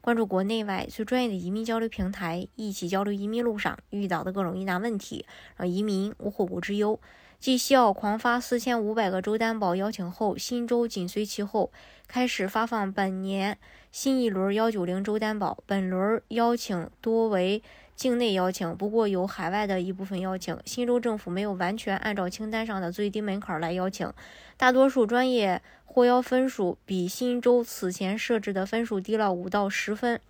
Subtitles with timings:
[0.00, 5.26] 关注国内外最专业的移民交流平台，一起交流移民路上遇到的各种疑难问题，
[5.56, 6.98] 让移民无后顾之忧。
[7.38, 11.70] 继西澳狂发四千五百个州担保邀请后，新州紧随其后，
[12.06, 13.58] 开始发放本年
[13.92, 15.58] 新一轮幺九零州担保。
[15.66, 17.62] 本轮邀请多为
[17.98, 20.56] 境内邀请，不过有海外的一部分邀请。
[20.64, 24.12] 新州政府没有完全按照清单上的最低门槛来邀请，
[24.56, 30.20] 大多数专业获邀分数比新州此前设置的分数低了五到十分，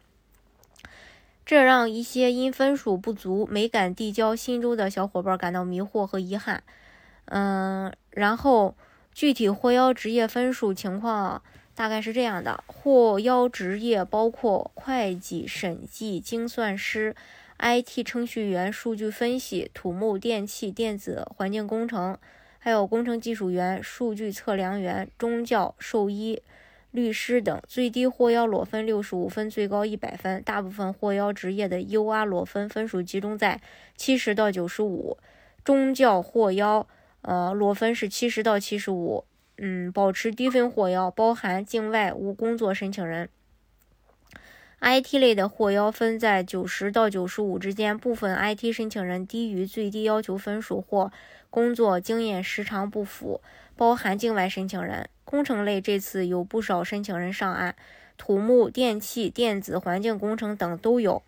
[1.45, 6.63] 这让一些因分数不足没敢递交新州的小伙伴感到迷惑和遗憾。
[7.27, 8.75] 嗯，然后
[9.13, 11.43] 具体获邀职业分数情况
[11.79, 17.15] 大概是这样的：获邀职业包括会计、审计、精算师、
[17.57, 22.19] IT 程序员、数据分析、土木、电气、电子、环境工程，
[22.59, 26.43] 还有工程技术员、数据测量员、中教、兽医、
[26.91, 27.63] 律师等。
[27.69, 30.43] 最低获邀裸分六十五分，最高一百分。
[30.43, 33.61] 大部分获邀职业的 UR 裸分分数集中在
[33.97, 35.17] 七十到九十五。
[35.63, 36.85] 中教获邀。
[37.23, 39.25] 呃，裸分是七十到七十五，
[39.59, 43.29] 嗯，保持低分获邀，包含境外无工作申请人。
[44.81, 51.11] IT 类的获邀分在九十到九十五之间，部分 IT 申请人低于最低要求分数或
[51.51, 53.41] 工作经验时长不符，
[53.77, 55.09] 包含境外申请人。
[55.25, 57.75] 工程类这次有不少申请人上岸，
[58.17, 61.23] 土木、电气、电子、环境工程等都有。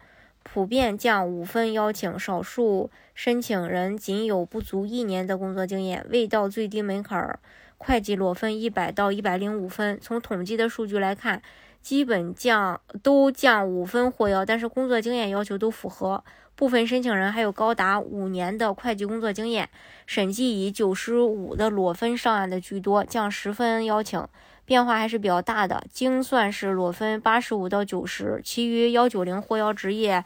[0.44, 7.40] 普遍降五分邀请，少数申请人仅有不足一年的工作经验，未到最低门槛儿。
[7.82, 9.98] 会计裸分一百到一百零五分。
[10.02, 11.40] 从统计的数据来看，
[11.80, 16.22] 基本降都降五分获邀，但是工作经验要求都符合。
[16.54, 19.70] 部分申请人还有高达五年的会计工作经验。
[20.06, 24.22] 审计以九十五的裸分上岸的居多，降十分邀请。
[24.66, 30.22] 变化还是比较大的，精算是裸分八十五到九十，其余幺九零获邀职业，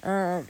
[0.00, 0.44] 嗯，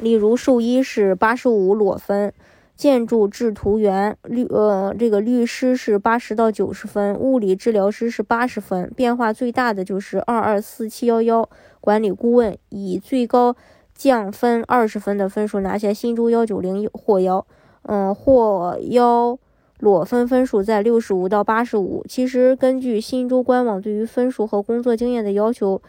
[0.00, 2.34] 例如兽医是八十五裸分，
[2.76, 8.92] 建筑制图员律呃这个律师是八十到九十分，物理治疗师是八十分。
[8.94, 11.48] 变化最大的就是二二四七幺幺
[11.80, 13.56] 管理顾问，以最高
[13.94, 17.46] 降分二十分的分数拿下新州幺九零获邀，
[17.82, 19.38] 嗯，获邀。
[19.78, 22.02] 裸分分数在六十五到八十五。
[22.08, 25.82] 其实根据新州官网对于分数和工作经验的要求，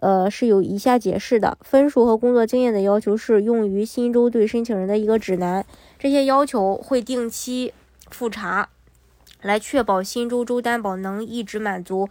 [0.00, 5.64] 呃是有以下解释的：分数和工作经验的要求是用于新州对申请人的一个指南，
[5.98, 7.72] 这些要求会定期
[8.10, 8.68] 复查，
[9.42, 12.08] 来确保新州州担保能一直满足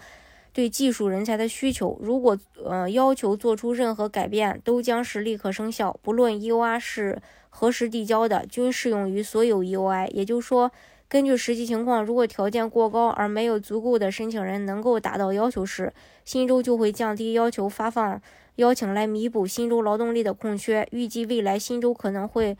[0.53, 1.97] 对技术人才的需求。
[2.01, 10.09] 如果呃要求做出任何改变，都将是立刻生效，不论 EOI 是何时递交的，均适用于所有 EOI。
[10.11, 10.71] 也就是说。
[11.09, 15.93] 根据实际情况，如果条件过高而没有足够的申请人能够达到要求时，
[16.25, 18.21] 新州就会降低要求发放
[18.55, 20.85] 邀请来弥补新州劳动力的空缺。
[20.91, 22.57] 预计未来新州可能会，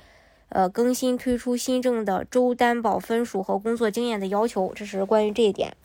[0.47, 4.72] 呃，更新推出新政的州担保分数和工作经验的要求。
[4.74, 5.75] 这是关于这一点。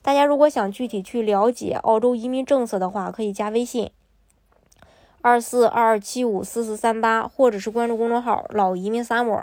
[0.00, 3.90] 大家如果想具体去了解澳洲移民政策的话，可以加微信
[5.20, 9.42] 二四二二七五四四三八，或者是关注公众号“老移民 summer”。